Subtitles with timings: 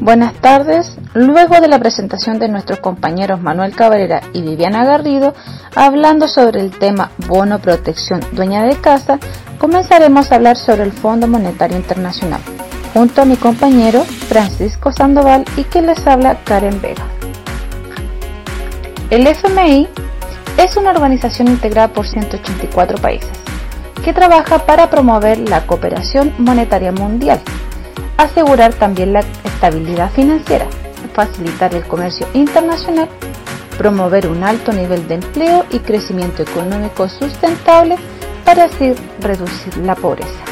[0.00, 0.98] Buenas tardes.
[1.14, 5.34] Luego de la presentación de nuestros compañeros Manuel Cabrera y Viviana Garrido,
[5.74, 9.18] hablando sobre el tema bono protección dueña de casa,
[9.58, 12.40] comenzaremos a hablar sobre el Fondo Monetario Internacional,
[12.92, 17.06] junto a mi compañero Francisco Sandoval y que les habla Karen Vega.
[19.10, 19.88] El FMI
[20.58, 23.30] es una organización integrada por 184 países
[24.04, 27.40] que trabaja para promover la cooperación monetaria mundial
[28.16, 30.66] asegurar también la estabilidad financiera,
[31.12, 33.08] facilitar el comercio internacional,
[33.78, 37.96] promover un alto nivel de empleo y crecimiento económico sustentable
[38.44, 40.44] para así reducir la pobreza.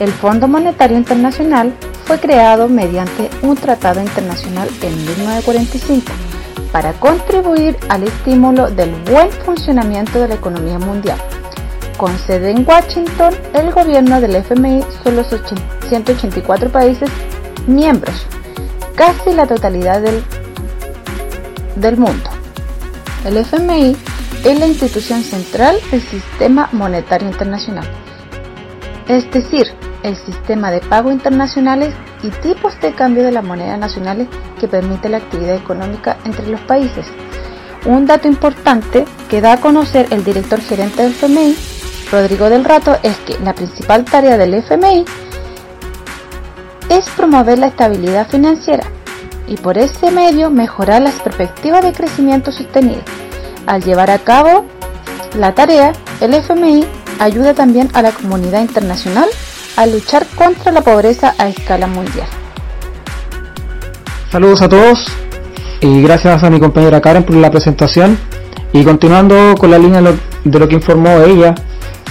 [0.00, 1.72] El Fondo Monetario Internacional
[2.04, 6.12] fue creado mediante un tratado internacional en 1945
[6.72, 11.18] para contribuir al estímulo del buen funcionamiento de la economía mundial
[11.96, 15.26] con sede en Washington, el gobierno del FMI son los
[15.88, 17.10] 184 países
[17.66, 18.26] miembros,
[18.94, 20.22] casi la totalidad del,
[21.76, 22.30] del mundo.
[23.24, 23.96] El FMI
[24.44, 27.86] es la institución central del sistema monetario internacional,
[29.08, 29.66] es decir,
[30.02, 34.28] el sistema de pago internacionales y tipos de cambio de las monedas nacionales
[34.60, 37.06] que permite la actividad económica entre los países.
[37.86, 41.56] Un dato importante que da a conocer el director gerente del FMI
[42.10, 45.04] Rodrigo del Rato es que la principal tarea del FMI
[46.88, 48.84] es promover la estabilidad financiera
[49.46, 53.02] y por ese medio mejorar las perspectivas de crecimiento sostenible.
[53.66, 54.64] Al llevar a cabo
[55.36, 56.84] la tarea, el FMI
[57.18, 59.28] ayuda también a la comunidad internacional
[59.76, 62.26] a luchar contra la pobreza a escala mundial.
[64.30, 65.06] Saludos a todos
[65.80, 68.18] y gracias a mi compañera Karen por la presentación
[68.72, 70.02] y continuando con la línea
[70.44, 71.54] de lo que informó ella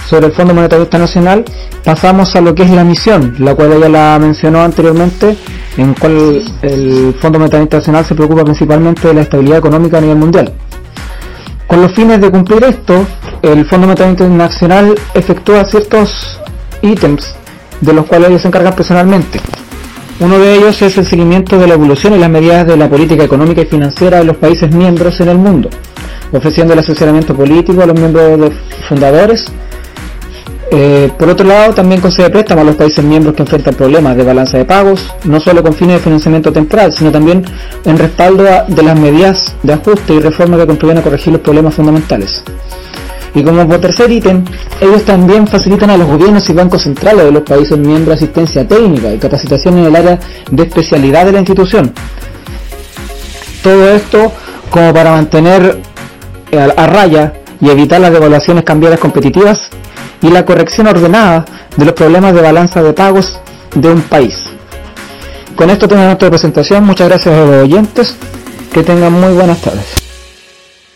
[0.06, 1.44] sobre el Fondo Monetario Internacional,
[1.84, 5.36] pasamos a lo que es la misión, la cual ella la mencionó anteriormente,
[5.76, 10.16] en cual el Fondo Monetario Internacional se preocupa principalmente de la estabilidad económica a nivel
[10.16, 10.52] mundial.
[11.66, 13.04] Con los fines de cumplir esto,
[13.42, 16.38] el Fondo Monetario Internacional efectúa ciertos
[16.82, 17.34] ítems
[17.80, 19.40] de los cuales ellos se encargan personalmente.
[20.20, 23.24] Uno de ellos es el seguimiento de la evolución y las medidas de la política
[23.24, 25.70] económica y financiera de los países miembros en el mundo,
[26.32, 28.52] ofreciendo el asesoramiento político a los miembros
[28.88, 29.44] fundadores
[30.70, 34.24] eh, por otro lado, también concede préstamos a los países miembros que enfrentan problemas de
[34.24, 37.44] balanza de pagos, no solo con fines de financiamiento temporal, sino también
[37.84, 41.74] en respaldo de las medidas de ajuste y reforma que contribuyen a corregir los problemas
[41.74, 42.42] fundamentales.
[43.34, 44.44] Y como por tercer ítem,
[44.80, 49.12] ellos también facilitan a los gobiernos y bancos centrales de los países miembros asistencia técnica
[49.12, 50.20] y capacitación en el área
[50.50, 51.92] de especialidad de la institución.
[53.62, 54.32] Todo esto
[54.70, 55.80] como para mantener
[56.76, 59.58] a raya y evitar las devaluaciones cambiarias competitivas
[60.24, 61.44] y la corrección ordenada
[61.76, 63.38] de los problemas de balanza de pagos
[63.74, 64.42] de un país.
[65.54, 66.84] Con esto tenemos nuestra presentación.
[66.84, 68.16] Muchas gracias a los oyentes.
[68.72, 70.03] Que tengan muy buenas tardes.